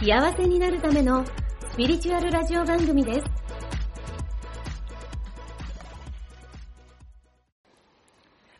[0.00, 1.26] 幸せになるための
[1.72, 3.26] スピリチュアルラジオ番組です。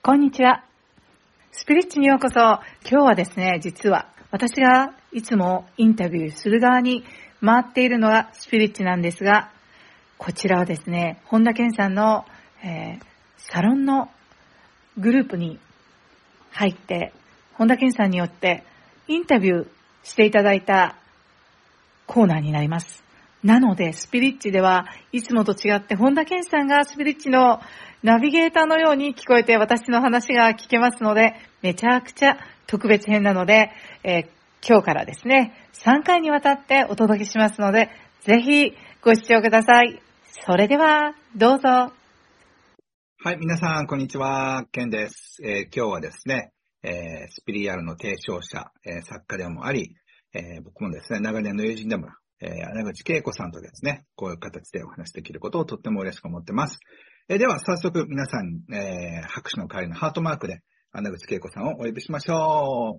[0.03, 0.67] こんにちは。
[1.51, 2.39] スピリッチにようこそ。
[2.39, 7.05] 今日はですね、実は私がいつもインタビューする側に
[7.43, 9.51] 回っているのがスピリッチなんですが、
[10.19, 12.27] こちらはですね、本田健さんの、
[12.63, 13.01] えー、
[13.39, 14.11] サロンの
[14.99, 15.59] グループに
[16.51, 17.15] 入って、
[17.55, 18.63] 本田健さんによって
[19.09, 19.67] インタビュー
[20.03, 21.00] していただいた
[22.11, 23.05] コーナーになります。
[23.45, 27.61] なので、スピリッチではいつもと違って、本田健さんがスピリッチの
[28.03, 32.37] ナビゲーターのように聞こえて私の話が聞けますので、めちゃくちゃ
[32.67, 33.71] 特別編なので、
[34.03, 34.27] えー、
[34.67, 37.91] 今日からですね、3回にわたってお届けしますので、
[38.23, 40.03] ぜひご視聴ください。
[40.45, 41.69] それでは、どうぞ。
[41.69, 41.93] は
[43.33, 44.65] い、皆さん、こんにちは。
[44.73, 45.39] ケンです。
[45.45, 46.51] えー、今日はですね、
[46.83, 49.95] えー、スピリアルの提唱者、え、作家でもあり、
[50.33, 52.09] えー、僕もですね、長年の友人でも、
[52.41, 56.79] えー、穴口恵子さんとですね、こういう形でお話できることをとっても嬉しく思ってます。
[57.29, 60.61] えー、では、早速皆さん、えー、拍手の代わりのハートマークで、
[60.93, 62.99] 穴口恵子さんをお呼びしましょ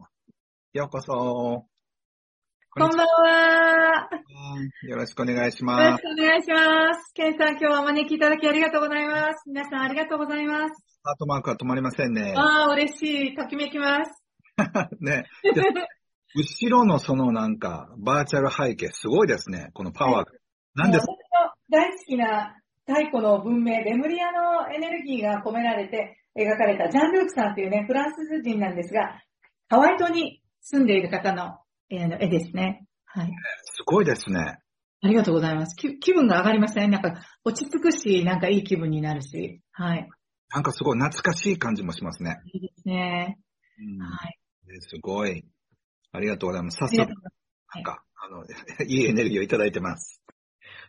[0.74, 0.78] う。
[0.78, 1.66] ようこそ。
[2.74, 4.10] こんばんは。
[4.88, 5.84] よろしくお願いします。
[5.84, 7.14] よろしくお願いします。
[7.14, 9.44] ケンさん、今日はお招きいただきありがとうございます。
[9.48, 10.84] 皆さんありがとうございます。
[11.04, 12.34] ハートマークは止まりませんね。
[12.38, 13.36] ああ、嬉しい。
[13.36, 14.24] ときめきます。
[15.02, 15.26] ね。
[16.36, 19.70] 後ろのそのなんか、バーチャル背景、すごいですね。
[19.74, 20.28] このパワー。
[20.76, 21.06] 何です？
[21.06, 21.12] か
[21.70, 22.56] 大好きな
[22.88, 29.20] 太古の文明、レムリアのエネルギーが込められて描かれたジャン・ルークさんというね、フランス人なんですが、
[29.70, 31.60] ハワイ島に住んでいる方の
[31.90, 32.86] 絵ですね。
[33.06, 33.32] はい。
[33.64, 34.58] すごいですね。
[35.04, 35.76] ありがとうございます。
[35.76, 36.88] 気分が上がりましたね。
[36.88, 39.62] なんか、落ち着くし、なんかいい気分になるし。
[39.72, 40.08] はい。
[40.54, 42.38] なんかすごい懐かしい感じもしますね。
[42.54, 43.40] いいですね。
[43.80, 44.38] うん、はい。
[44.82, 45.44] すごい。
[46.12, 46.78] ありがとうございます。
[46.78, 46.98] 早速、
[47.76, 48.44] なんか、あの、
[48.88, 50.22] いいエネルギーをいただいてます。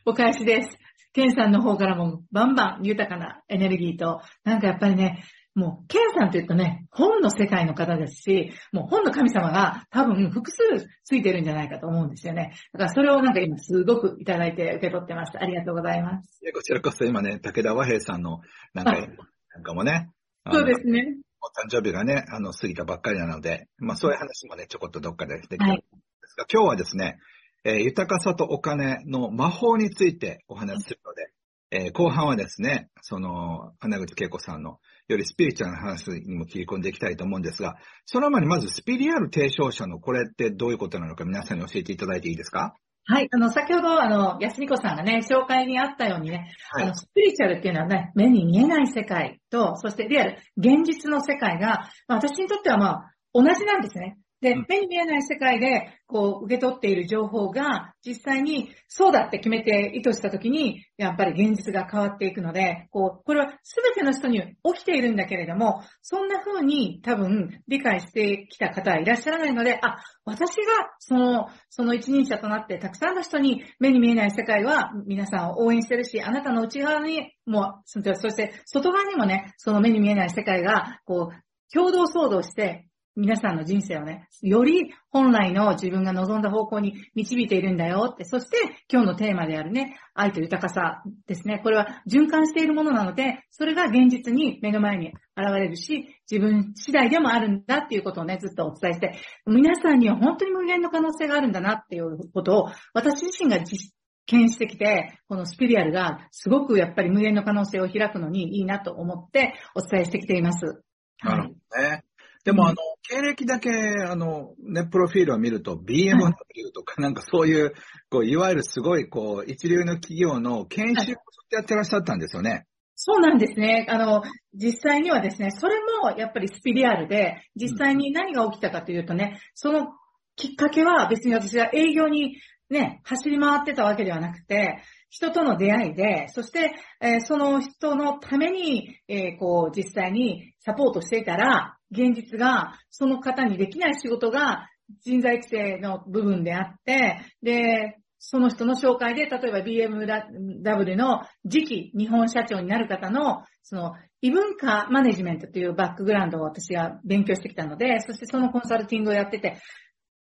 [0.04, 0.78] お返しです。
[1.12, 5.22] ケンさんの方からもバンバン豊かなエネルギーと、なんかやっぱりね、
[5.54, 12.54] もう、ケンさんと言うとね、本の世界の方ですし、もう本の神様が多分複数ついてるんじゃないかと思うんですよね。
[12.72, 15.32] だからそれをなんか今すごくいただいて受け取ってます。
[15.38, 16.40] ありがとうございます。
[16.54, 18.40] こちらこそ今ね、武田和平さんの
[18.72, 20.08] なんか、なんかもね。
[20.50, 21.18] そうですね。
[21.42, 25.82] お誕生日がね、あの、過ぎたばっかりなので、まあそういう話もね、ちょこっとどっかでできたんで
[26.26, 27.18] すが、はい、今日はですね、
[27.64, 31.32] えー、豊かさとお金の魔法についてお話しするので、
[31.74, 42.76] えー、後半はですね、その、穴口恵子さんのよりスピリチュアルな話にも切り込んでいきたいと思うんですが、その前にまずスピリアル提唱者のこれってどういうことなのか皆さんに教えていただいていいですか？
[43.04, 43.28] はい。
[43.32, 54.18] あの、先ほど、あの、安彦さんがね、紹介にあったようにね、はい、あの、スピリチュアルっていうのはね、目に見えない世界と、そしてリアル、現実の世界が、まあ、私にとってはまあ、同じなんですね。
[54.42, 88.56] で、目に見えない世界で、こう、受け取っている情報が、実際に、そうだって決めて意図したときに、やっぱり現実が変わっていくので、こう、これは全ての人に起きているんだけれども、そんな風に多分理解してきた方はいらっしゃらないので、あ、私がその、その一人者となってたくさんの人に目に見えない世界は皆さんを応援してるし、あなたの内側にも、そして外側にもね、その目に見えない世界が、こう、共同騒動して、皆さんの人生をね、より本来の自分が望んだ方向に導いているんだよって、そして
[88.90, 91.60] 今日のテーマであるね、愛と豊かさですね。
[91.62, 103.92] これは循環しているものなので、それが現実に目の前に現れるし、自分次第でもあるんだっていうことをね、ずっとお伝えして、皆さんには本当に無限の可能性があるんだなっていうことを、私自身が実
[104.24, 110.82] 験してきて、このスピリアルがすごくやっぱり無限の可能性を開くのにいいなと思ってお伝えしてきています。
[111.22, 112.04] なるほどね。
[112.44, 112.76] でも、あの、
[113.08, 117.72] 経歴だけ、あの、ね、プロフィールを見ると、BMW とか、なんかそういう、
[118.10, 121.14] こう、いわゆるすごい、こう、一流の企業の研修を
[121.50, 122.66] やってらっしゃったんですよね。
[122.96, 123.86] そうなんですね。
[123.88, 124.22] あの、
[124.54, 129.88] 実際にはですね、それもやっぱりスピリアルで、実際に何が起きたかというとね、その
[130.36, 132.36] きっかけは別に私が営業に
[132.70, 144.66] ね、走り回ってたわけではなくて、人との出会いで、そして、えー、その人のために、えー、こう、実際にサポートしていたら、現実が、その方にできない仕事が
[145.02, 159.58] 人材規制の部分であって、で、その人の紹介で、例えば BMW の次期日本社長になる方の、その異文化マネジメントというバックグラウンドを私が勉強してきたので、そしてそのコンサルティングをやってて、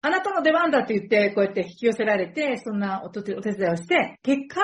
[0.02, 3.40] あなたの出番だって言って、こうやって引き寄せられて、そんなお手伝い
[3.72, 4.62] をして、結果、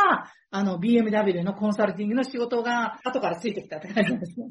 [0.51, 4.47] あの、BMW のコンサルティングの仕事が後からついてきたって感じですね。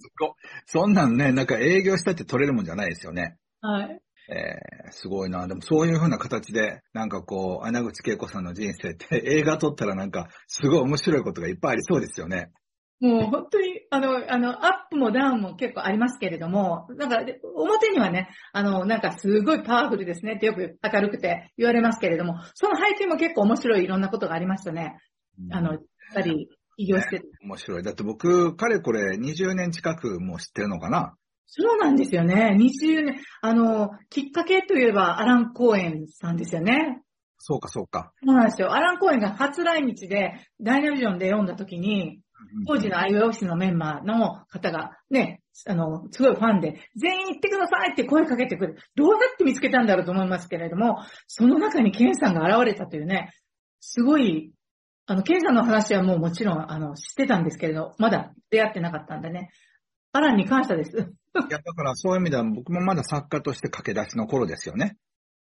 [0.66, 3.36] そんなんね、なんか営業したって取れるもんじゃないですよね。
[3.60, 4.00] はい。
[4.28, 5.46] えー、すごいな。
[5.46, 12.50] でもそういう風な形で、なんかこう、穴口恵子さんの人生って映画撮ったらなんか、すごい面白いことがいっぱいありそうですよね。
[13.02, 17.18] もう本当に、あの、あの、アップもダウンも結構ありますけれども、なんか、
[17.56, 24.98] 表にはね、あの、なんかすごいパワフルですねってよく明るくて言われますけれども、その背景も結構面白いいろんなことがありましたね。
[25.50, 25.80] あの、やっ
[26.14, 27.82] ぱり、起業してる、 面白い。
[27.82, 31.16] だって僕、かれこれ20年近くもう知ってるのかな？
[31.46, 32.56] そうなんですよね。
[32.56, 37.02] 20年、あの、きっかけといえばアラン・コーエンさんですよね。
[37.38, 38.12] そうか、そうか。
[38.24, 38.72] そうなんですよ。
[38.72, 42.20] アラン・コーエンが初来日で、ダイナビジョンで読んだ時に、
[42.66, 48.76] 当時の IOC のメンバーの方がね、あの、すごいファンで、全員行ってくださいって声かけてくる。
[48.94, 53.32] どうやって見つけたんだろうと思いますけれども、その中にケンさんが現れたというね、
[53.80, 54.52] すごい、
[55.06, 59.50] あの、ケンさんの話はもうもちろん、あの、知ってたんですけれど、まだ出会ってなかったんでね、
[60.12, 60.96] アランに感謝です。
[60.96, 60.98] い
[61.50, 64.96] や、だからそういう意味では僕もまだ作家として駆け出しの頃ですよね。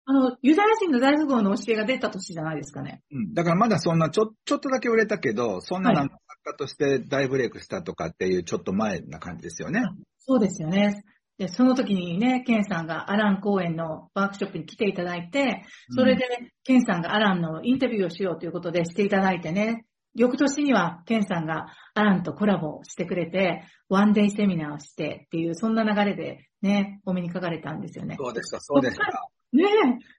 [0.06, 3.01] あの、ユダヤ人の大富豪の教えが出た年じゃないですかね。
[3.12, 3.33] うん。
[3.33, 9.83] だからまだそんなちょ、ちょっとだけ売れたけど、そんななんか作家として大ブレイクしたとかっていうちょっと前な感じですよね。
[10.19, 11.03] そうですよね。
[11.38, 15.63] で、その時にね、ケンさんがアラン公演のワークショップに来ていただいて、
[15.95, 16.25] それで、
[16.63, 19.85] ケンさんがアランのインタビューをしようということでしていただいてね、
[20.15, 28.15] 翌年にはケンさんがアランとコラボしてくれて、ワンデイセミナーをしてっていう、そんな流れでね、お目にかかれたんですよね。
[28.19, 29.05] そうですか、そうですか。
[29.53, 29.67] ねえ、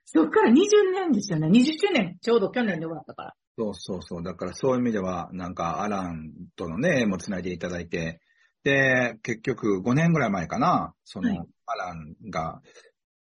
[0.05, 0.55] そっから20
[0.93, 1.49] 年ですよね。
[1.49, 3.33] 20周年、ちょうど去年で終わったから。
[3.59, 4.23] そうそうそう。
[4.23, 8.21] だからそういう意味では、なんかアランとのね、絵も繋いでいただいて、
[8.63, 12.61] で、結局5年ぐらい前かな、その、アランが、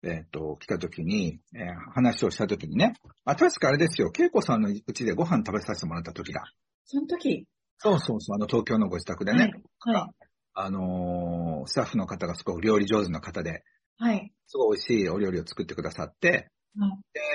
[0.04, 2.94] えっ、と、来た時に、えー、話をした時にね、
[3.26, 6.44] あ、確かあれですよ、恵子さんのうちでご飯食べさせてもらった時だ。
[6.86, 7.46] その時
[7.78, 9.52] そうそうそう、あの東京のご自宅でね。
[9.80, 9.96] はい。
[9.96, 13.64] はい、あのー、スタッフの方がすごく料理上手な方で、
[13.98, 14.34] はい。
[14.48, 16.92] すごい美味しいお料理を作ってくださって、はい、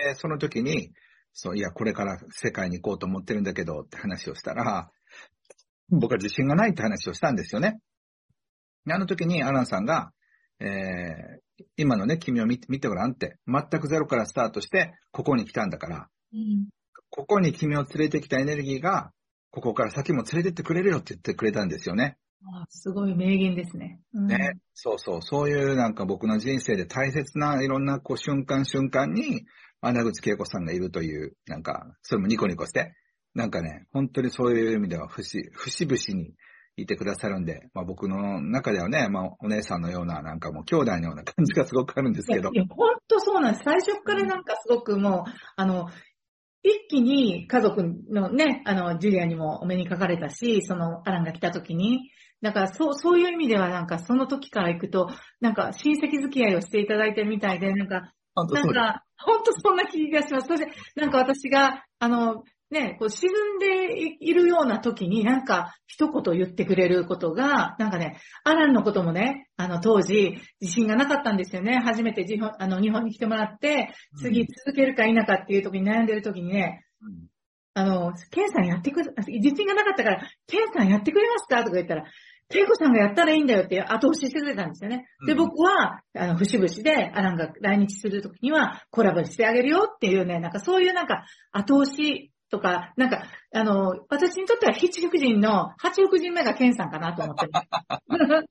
[0.09, 0.93] で、その時に、
[1.33, 4.91] そう、いや、これから世界に行こうと思ってるんだけどって話をしたら、
[5.91, 7.81] 僕は自信がないって話をしたんですよね。
[8.91, 10.13] あの時にアランさんが、
[10.61, 16.69] えー、今のね、君を見て見てごらんって、全くゼロからスタートして、ここに来たんだから、うん、
[17.11, 19.13] ここに君を連れてきたエネルギーが、
[19.51, 22.19] ここから先も連れてってくれるよって言ってくれたんですよね。
[22.45, 24.01] あすごい名言ですね。
[24.15, 24.53] うん、ね。
[24.75, 25.23] そうそう。
[25.23, 29.47] そういうなんか僕の人生で大切ないろんなこう瞬間瞬間に、
[29.81, 32.95] 穴口恵子さんがいるという、なんか、それもニコニコして、
[33.35, 36.35] なんかね、本当にそういう意味では、節、節々に
[36.77, 42.51] いてくださるんで、まあ僕の中ではね、まあお姉さんのような、なんかもう兄弟のような感じがすごくあるんですけど。
[42.53, 43.65] いや、本当そうなんです。
[43.65, 45.89] 最初からなんかすごくもう、あの、
[46.63, 52.11] 一気に家族のね、あの、ジュリアにもお目にかかれたし、そのアランが来た時に、
[52.43, 55.09] だからそう、そういう意味ではなんかその時から行くと、
[55.41, 58.13] なんか親戚付き合いをしていただいてるみたいで、なんか、
[58.53, 60.49] なんか、本当そんな気がします。
[60.49, 71.79] そして、なんか私が、あの、ね、こう沈んでいるような時になんか一言言ってくれることが、なんかね、アランのこともね、あの当時自信がなかったんですよね。
[71.79, 77.29] 初めて日本あの日本に来てもらって、次続けるか否かっていう時に悩んでる時にね、うん、
[77.73, 81.65] あの、ケンさんやってくれ、自信がなかったから、ケンさんやってくれますか？
[81.65, 82.05] とか言ったら、
[82.51, 85.07] ケイコさんがやったらいいんだよって後押ししてくれたんですよね。
[85.27, 93.25] で、僕は、あの、節々で、アランが来日するときには、コラボしてあげるよっていうね、なんかそういうなんか、後押しとか、なんか、
[93.55, 97.53] あの、私にとっては七福神の、八福神目がケンさんかなと思ってる。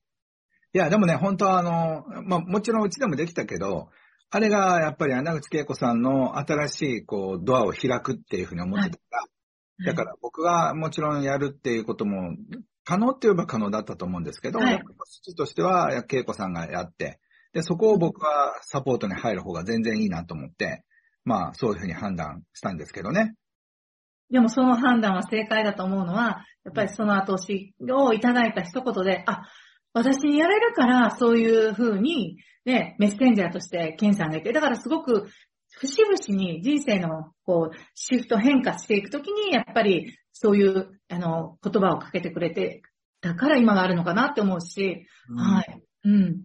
[0.74, 3.90] いや、でもね、本当はあの、まあ、もちろんうちでもできたけど、
[4.30, 9.28] あれがやっぱり穴口恵子さんの新しいこうドアを開くっていうふうに思ってたから、は
[9.80, 12.36] い、だから僕がもちろんやるっていうことも
[12.88, 14.82] 可能って言えば可能だったと思うんですけど、はい、
[15.36, 17.20] としては恵子さんがやって、
[17.52, 20.86] で、そこを僕はサポートに入る方が全然いいなと思って、
[21.26, 23.34] まあそういうふうに判断したんですけどね。
[24.32, 29.42] でもその判断は正解だと思うのは、やっぱりその後押しをいただいた一言で、あ、
[29.92, 35.28] 私にやれるから、そういうふうに、ね、メッセンジャーとしてケンさんがいて、だからすごく、
[35.80, 42.84] 節々に人生の、こう、シフト変化していくときに、やっぱり、そういう、あの、言葉をかけてくれて、
[43.22, 45.82] だから今があるのかなって思うし、うん、はい。
[46.06, 46.44] うん。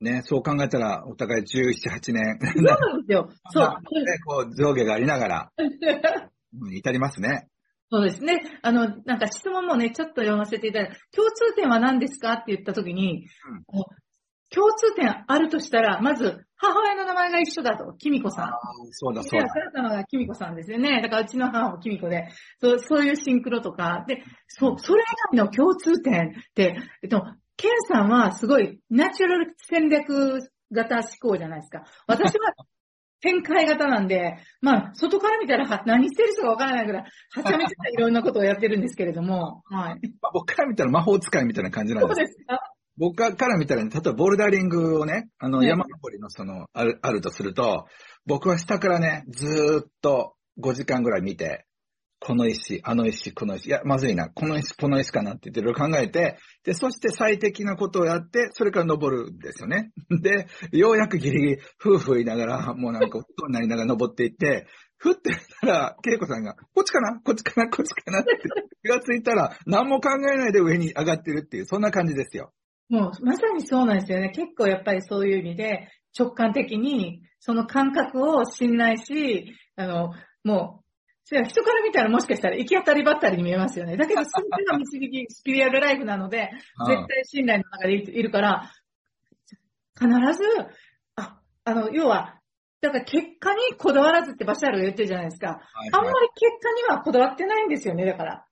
[0.00, 2.38] ね、そう考えたら、お互い17、8年。
[2.40, 3.30] そうなんですよ。
[3.52, 3.66] そう。
[3.66, 5.52] ね、こう、上下がありながら。
[6.72, 7.48] 至りますね。
[7.90, 8.58] そうですね。
[8.62, 13.26] あの、なんか質問もね、ちょっと読ませていただいて、共通点は何ですかって言ったときに、
[13.72, 13.84] うん、
[14.54, 18.50] 共通点あるとしたら、まず、母親の名前が一緒だと、キミコさん。
[18.92, 19.46] そうだ、そうだ。
[19.74, 21.02] たのがキミコさんですよね。
[21.02, 22.28] だからうちの母もキミコで、
[22.60, 27.24] そうそういうシンクロとか、で、そう、それ以外の共通点って、えっと、
[27.56, 30.40] ケンさんはすごいナチュラル戦略
[30.72, 31.84] 型思考じゃないですか。
[32.06, 32.52] 私は
[33.20, 40.00] 展開型なんで、まあ、外から見たら何してる人かわからないぐらい、はちゃめちゃいろんなことをやってるんですけれども、はい。
[40.20, 42.60] まあ、僕から見たら魔法使いみたいな感じなんですそうですか？
[42.98, 47.86] 僕から見たら、ね、例えばボルダリングをね、あの、山登りのその、ある、あるとすると、
[48.24, 51.66] 僕は下からね、ずーっと5時間ぐらい見て、
[52.18, 59.92] この石、あの石、この石、いや、まずいな、この石、この石かなって言っていろいろ考えて、で、そして最適なことをやって、それから登るんですよね。
[60.22, 68.30] で、ようやくギリギリ、夫婦言いながら、もうなんか、音になりながら登っていって、ふってたら、恵子さんが、こっちかなこっちかなこっちかなって
[68.82, 72.54] 気がついたら、何も考えないで上に上がってるっていう、そんな感じですよ。
[72.88, 74.30] もう、まさにそうなんですよね。
[74.30, 75.88] 結構やっぱりそういう意味で、
[76.18, 80.12] 直感的に、その感覚を信頼し、あの、
[80.44, 80.86] もう、
[81.24, 83.96] 人から見たらもしかしたら行き当たりばったりに見えますよね。
[83.96, 86.50] だけど、すべての導き、スピリアルライフなので、
[86.86, 88.70] 絶対信頼の中でいるから、
[89.98, 90.44] 必ず、
[91.16, 92.40] あ、あの、要は、
[92.80, 95.46] だから結果にこだわらずってバシャールが言ってるじゃないですか。
[95.48, 98.46] はいはい、あんまり結果にはこだわってないんですよね、だから。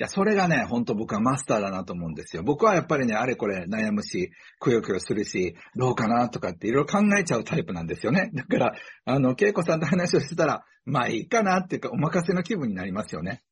[0.00, 2.44] いや、それがね、本当僕はマスターだなと思うんですよ。
[2.44, 8.30] 僕はやっぱりね、あれこれ悩むし、くよくよするし、どうかなとかっていろいろ考えちゃうタイプなんですよね。
[8.32, 8.74] だから、
[9.06, 13.42] あの、恵子さんと話をしてたら、まあいいかなっていうか、お任せの気分になりますよね。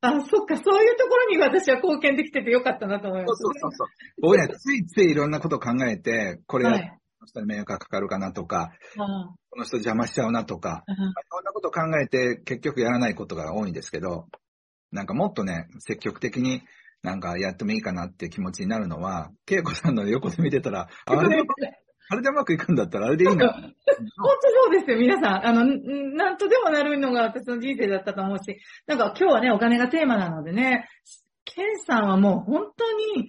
[0.00, 3.88] あ、そっか、そういうところに私は貢献できててよかったなと思います、そうそうそう。
[4.22, 8.72] 僕ね、ついついいろんなことを考えて、これや、はい、この人に迷惑がかかるかなとか、
[9.50, 10.94] この人邪魔しちゃうなとか、い
[11.30, 14.26] ろんなことを考えて結局やらないことが多いんですけど、
[14.96, 16.62] なんかもっとね、積極的に
[17.02, 21.28] なんかやってもいいかなっていう気持ちになるのは、恵子さんの横で見てたら、あれ？
[21.28, 21.42] で、
[22.08, 23.52] あれでうまくいくんだったらあれでいいな。
[23.52, 25.46] 本当そうですよ、皆さん。
[25.46, 30.88] あの、なんとでもなるのが私の人生だったと思うし、なんか今日はね、お金がテーマなのでね、
[31.44, 33.28] ケンさんはもう本当に、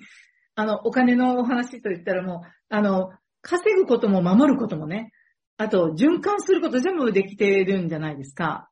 [0.56, 5.12] あの、お金のお話と言ったらもう、あの、稼ぐことも守ることもね、
[5.58, 8.70] あと、循環すること全部できてるんじゃないですか。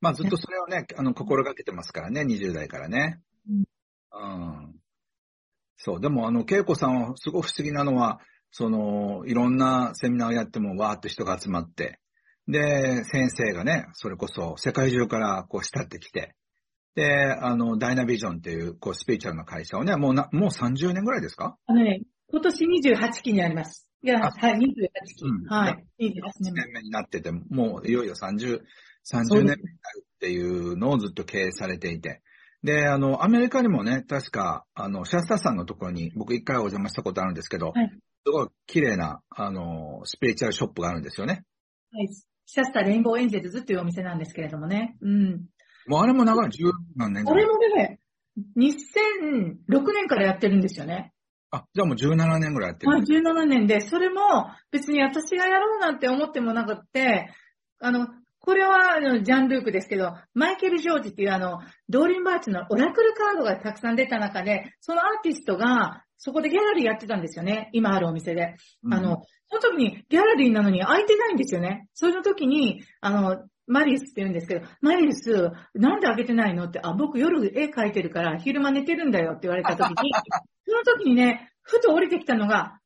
[0.00, 3.20] まあずっとそれをね、あの、心がけてますからね、20代からね。
[3.48, 3.64] うん。
[4.10, 4.26] う
[4.68, 4.74] ん、
[5.76, 12.00] そう、でもあの、恵子さんはすごく不思議なのは、その、いろんなセミナーをやってもわーって人が集まって、
[12.46, 16.34] で、先生がね、それこそ世界中からこう慕ってきて、
[16.94, 21.56] で、あの、ダイナビジョンっていう、こう、スピリチュアルな会社をね、もうな、もう30年ぐらいですか？
[21.66, 22.00] あのね、
[22.30, 23.88] 今年28期にあります。
[24.02, 25.24] いや、はい、28期。
[25.24, 25.84] うん、はい。
[26.00, 28.60] 28年目になってて、もういよいよ30、
[29.04, 29.58] 30年目になる
[30.04, 32.22] っていうのをずっと経営されていて。
[32.62, 37.90] で、あの、アメリカにもね、確か、あの、シャスタさんのところに僕一回お邪魔したことあるんですけど、はい、
[38.26, 41.44] すごい綺麗な、あの、スピリチュアルショップがあるんですよね。
[41.92, 42.08] はい。
[42.50, 44.96] シャスタレインボーエンジェルズっていうお店なんですけれどもね。
[45.00, 45.46] うん。
[45.86, 46.64] もうあれも長い、十
[46.96, 47.44] 何年ぐらい。
[47.44, 48.00] あれもね、
[48.56, 51.12] 2006年からやってるんですよね。
[51.50, 52.92] あ、じゃあもう17年ぐらいやってる。
[52.92, 54.20] はい、17年で、それも
[54.70, 57.32] 別に私がやろうなんて思ってもなくって、
[57.80, 58.08] あの、
[58.48, 61.58] これはあのジャン・ルークですけど、マイケル・ジョージっていうあの、
[61.90, 67.68] ドリーン・バーチューのオラクルカードがたくさん出た中で、そのアーティストが、そこでギャラリーやってたんですよね。
[67.74, 68.56] 今あるお店で。
[68.84, 71.88] うん、あの、その時にギャラリーなのに空いてないんですよね。
[71.92, 73.36] その時に、あの、
[73.66, 80.10] マリウスって言うんですけど、マリウス、なんで開けてないのって、あ、僕夜絵描いてるから昼間寝てるんだよって言われた時に、
[80.66, 82.80] その時にね、ふと降りてきたのが、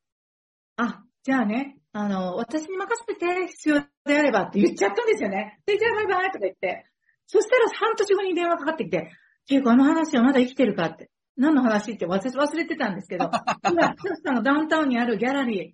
[0.77, 5.61] あ、じゃあね、あの、私に任せて必要であればって言っちゃったんですよね。
[5.67, 6.87] で、じゃあバイバイとか言って。
[7.27, 9.11] そしたら半年後に電話かかってきて、
[9.47, 11.11] 結構あの話はまだ生きてるかって。
[11.37, 11.93] 何の話？
[11.93, 13.31] って私忘れてたんですけど、
[13.69, 15.73] 今、キャスターのダウンタウンにあるギャラリー、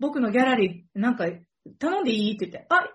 [0.00, 1.26] 僕のギャラリー、なんか、
[1.78, 2.34] 頼んでいい？
[2.34, 2.88] って言って、あ、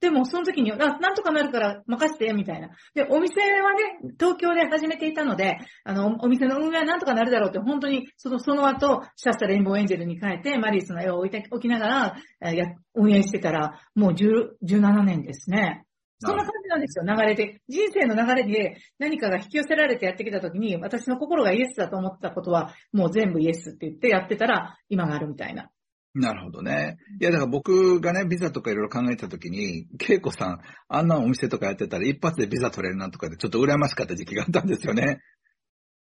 [0.00, 2.68] でもその時に、あ、なんとかなるから任せて、みたいな。
[2.94, 15.86] で、お店はね、東京で始めていたので、あの、お店の運営はなんとかなるだろうって、本当に、その、その後、シャスタレインボーエンジェルに変えて、マリースの絵を置いておきながら、えや、運営してたら、もう、17年ですね。
[16.18, 17.60] そんな感じなんですよ、流れで。
[17.68, 25.70] 人生の流れで何かが引き寄せられてやってきた時に、私の心がイエスだと思ったことは、もう全部イエスって言ってやってたら、今があるみたいな。
[26.18, 26.96] なるほどね。
[27.20, 35.20] いや、だから僕がね、ビザとかいろいろ考えたときに、恵子さん、あんなお店とかやってたら一発でビザ取れるなとかでちょっと羨ましかった時期があったんですよね。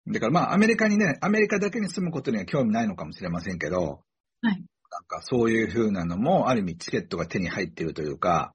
[0.07, 4.03] だからまあ、アメリカにね、アメリカだけに住むことには興味ないのかもしれませんけど、
[4.41, 4.63] はい。
[4.89, 8.53] なんかそういう風なのも、ある意味チケットが手に入っているというか、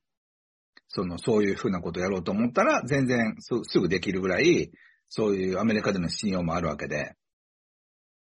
[0.88, 4.72] その、そういうふうなことをやろうと思ったら、全然すぐできるぐらい、
[5.08, 7.14] そういうアメリカでの信用もあるわけで。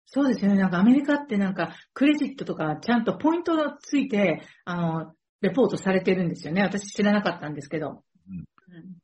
[0.06, 0.60] そうですよね。
[0.60, 6.62] なんかアメリカってなんか、クレジットとかちゃんとポイントがついて、あの、レポートされてるんですよね。
[6.62, 8.04] 私知らなかったんですけど。
[8.28, 8.46] うん、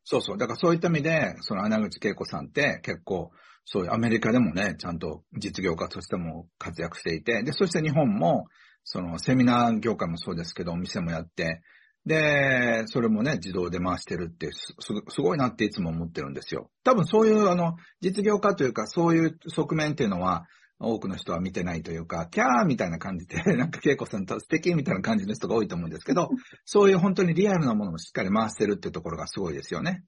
[0.03, 0.38] そうそう。
[0.38, 3.31] だからそういった意味で、その穴口恵子さんって結構、
[3.65, 8.46] そういうアメリカでもね、ちゃんと実業家としても活躍していて、で、そして日本も、
[8.84, 11.62] そのセミナー業界もそうですけど、お店もやって、
[12.05, 14.74] で、それもね、自動で回してるってす、
[15.10, 16.72] すごいなっていつも思ってるんですよ。
[16.84, 20.46] 多分そういう、あの、実業家というか、そういう側面っていうのは、
[20.81, 26.29] 多くの人は見てないというか、キャーみたいな感じで、 なんか恵子さんと素敵みたいな感じの人が多いと思うんですけど、
[26.65, 30.03] そういう本当にリアルなものをしっかり回してるっていうところがすごいですよね。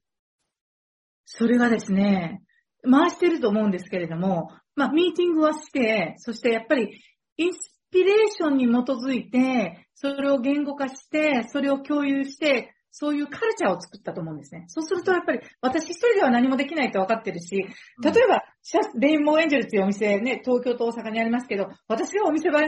[1.24, 2.42] それがですね、
[2.82, 7.00] 回してると思うんですけれども、まあ、ミーティングはして、そしてやっぱり、
[7.36, 14.66] インスピレーションに基づいて、それを言語化して、それを共有して、そういうカルチャーを作ったと思うんですね。
[14.68, 18.44] そうするとやっぱり私一人では何もできないと分かってるし、例えば、
[18.94, 22.60] レインボーエンジェルっていうお店ね、東京と大阪にありますけど、私がお店場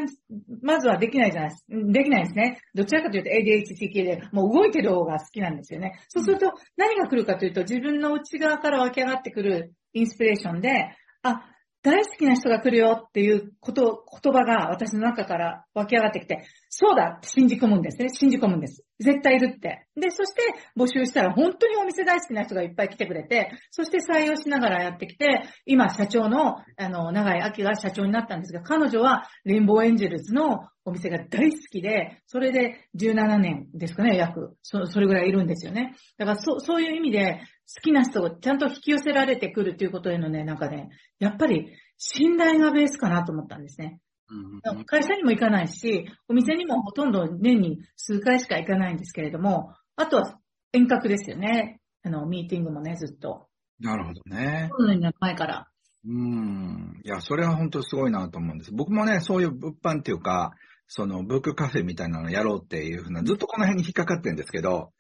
[0.63, 1.65] まずはできないじゃないです。
[1.69, 2.61] できないですね。
[2.75, 5.93] どちらかというと ADHD 系で、もう動いてる方が好きなんですよね。
[6.09, 10.91] そうすると何が来るかというと、自分の内側から湧き上がってくるインスピレーションで、
[11.23, 11.45] あ、
[11.87, 16.45] 大好きな人が来るよっていうこと、言葉が私の中から湧き上がってきて、
[16.79, 18.11] そうだって信じ込むんですね。
[18.11, 18.85] 信じ込むんです。
[19.01, 19.87] 絶対いるって。
[19.99, 20.43] で、そして
[20.79, 34.59] 募集したら本当にお店大好きな人がいっぱい来てくれて、そして採用しながらやってきて、今社長の、あの、長井明が社長になったんですが、彼女はレインボーエンジェルズのお店が大好きで、それで17年ですかね、約。
[34.61, 35.95] そそれぐらいいるんですよね。
[36.19, 37.41] だからそ、そういう意味で、
[37.75, 40.91] 好きな人がちゃんと引き寄せられてくるっていうことへのね、なんかね、
[41.21, 43.99] やっぱり信頼がベースかなと思ったんですね。
[44.29, 50.39] うん、会社にも行かないし、お店にもほとんど年に数回しか行かないんですけれども、あとは
[50.73, 51.81] 遠隔ですよね。
[52.03, 53.49] あの、ミーティングもね、ずっと。
[53.81, 54.69] なるほどね。
[54.73, 55.69] コロナになる前から。
[56.07, 57.01] うん。
[57.05, 58.73] いや、それは本当すごいなと思うんです。
[58.73, 60.53] 僕もね、そういう物販っていうか、
[60.89, 64.93] そのブックカフェみたいなのをやろうっていうふうな、ずっとこの辺に引っかかってるんですけど、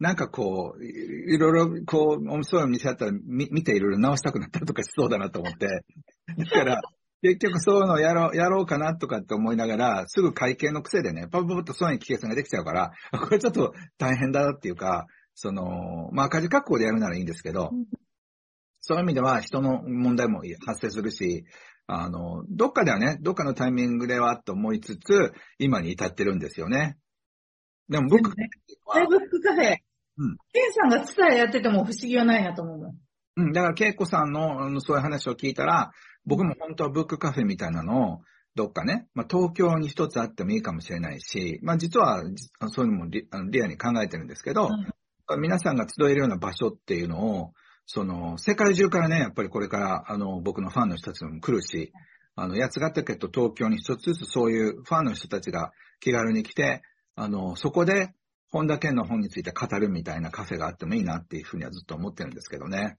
[0.00, 5.68] なんかこう、いろいろこう、そういう店あったら見見ていろいろ直したくなったりとかしそうだなと思って。
[6.36, 6.80] だから、
[7.24, 17.70] 結局そういうのをやろう、やろうかなとかって思いながら、すぐ会計の癖でね、パブパブっとそういう危険性ができちゃうから、これちょっと大変だっていうか、その、まあ赤字確保でやるならいいんですけど、
[18.82, 21.46] そういう意味では人の問題も発生するし、
[21.86, 26.98] あの、どっかではね、どっかのタイミングではと思いつつ、今に至ってるんですよね。
[27.88, 28.50] でも僕、ね、
[29.08, 29.76] ブックカフェ、
[30.18, 30.36] うん。
[30.52, 32.94] ケンさんがツタヤやってても不思議はないなと思うの。
[33.36, 35.90] うん、だからケイコさんのそういう話を聞いたら、
[36.26, 38.20] 僕も本当はブックカフェみたいなのを、
[38.54, 42.22] どっかね、まあ、東京に一つあってもいいかもしれないし、まあ、実は、
[42.68, 44.68] そういうのもリあのリアに考えてるんですけど、
[45.28, 47.52] うん、皆さんが集えるような場所っていうのを、
[47.86, 51.92] その、世界中からね、やっぱりこれから、あの、僕のファンの人たちも来るし、
[52.36, 56.82] あの、八ヶ岳と東京に一つずつそういうファンの人たちが気軽に来て、
[57.16, 58.14] あの、そこで、
[58.48, 62.98] 本田健の本について語るみたいなカフェがあってもいいなっていうふうにはずっと思ってるんですけどね。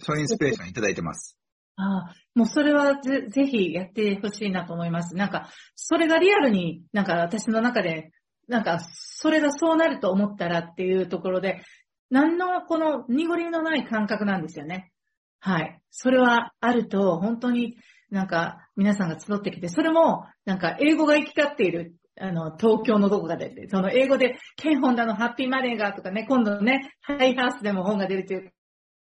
[0.00, 1.38] そういうインスピレーションいただいてます。
[1.76, 5.16] ああ、もうそれはぜぜひやってほしいなと思います。
[5.16, 8.12] なんか、それがリアルになんか私の中で、
[8.48, 11.62] なんか、それがそうなると思ったらっていうところで、
[12.10, 14.92] 何のこの濁りのない感覚なんですよね。
[15.40, 15.80] はい。
[15.90, 17.76] それはあると、本当に
[18.10, 28.52] なんか皆さんが集ってきて、それもなんか英語が行き交っているあの、東京のどこかで、その英語で、ケンホンダのハッピーマネーがとかね、今度ね、ハイハウスでも本が出るという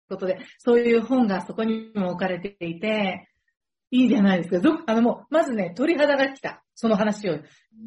[0.09, 3.29] ことで、そういう本がそこにも置かれていて、
[3.91, 4.83] いいじゃないですか。
[4.87, 6.63] あのもう、まずね、鳥肌が来た。
[6.75, 7.39] その話を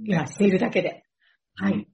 [0.04, 1.04] 今しているだけで。
[1.57, 1.87] はい。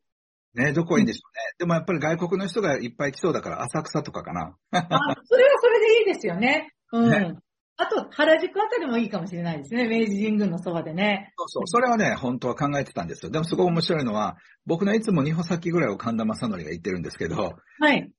[0.55, 1.55] ね、どこいいんでしょうね。
[1.59, 4.55] でもやっぱり外国の人がいっぱい来そうだから浅草とかかな。
[4.71, 4.83] あ、
[5.25, 6.73] それはそれでいいですよね。
[6.93, 7.11] うん。
[7.11, 7.35] ね、
[7.77, 9.89] あと、原宿あたりもいいかもしれないですね。
[9.89, 11.33] 明治神宮のそばでね。
[11.37, 11.67] そうそう。
[11.67, 13.31] それはね、本当は考えてたんですよ。
[13.31, 18.13] でもすごい面白いのは、僕のいつも2歩先ぐらいを神田正則が言ってるんですけど、はい。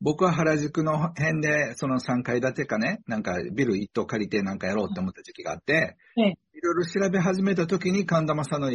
[0.00, 8.72] 僕は原宿の辺で、その3階建てかね、なんかビル一棟借りてなんかやろうって思った時期があって、いろいろ調べ始めた時に神田正則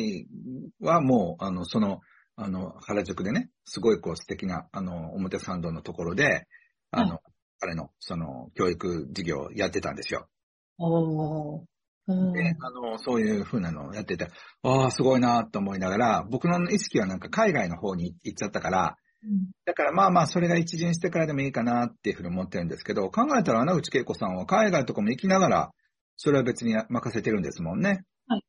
[0.81, 2.01] はもう、あの、その、
[2.35, 6.47] あの、原宿でね、すごいこう素敵な、あの、表参道のところで、
[6.91, 7.19] あの、はい。
[7.59, 10.27] 彼の、その、教育事業をやってたんですよ。
[10.79, 11.63] お
[12.33, 14.27] で、あの、そういう風なのをやってて、
[14.63, 18.95] ああ、すごいなと思いながら、僕の意識はなんか海外の方に行っちゃったから、うん、
[19.65, 25.71] だからまあまあ、それが一陣してからでもいいかなっていうふうに思ってるんですけど、考えたら穴口恵子さんは海外とかも行きながら、
[26.17, 28.03] それは別に任せてるんですもんね。
[28.27, 28.43] はい。